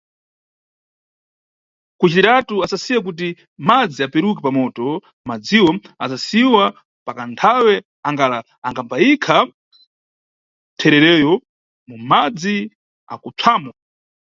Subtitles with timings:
[1.99, 3.27] Kacitiratu asasiya kuti
[3.67, 4.87] madzi aperuke pamoto,
[5.27, 5.71] madziwo
[6.03, 6.63] asasiyiwa
[7.05, 7.73] pakathawe
[8.07, 8.37] angala
[8.69, 9.37] ambayikha
[10.79, 11.33] thererowo
[11.87, 12.55] mumadzi
[13.13, 13.71] akupsamo.